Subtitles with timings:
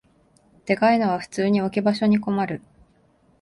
[0.65, 2.63] でかいのは普通に置き場所に困る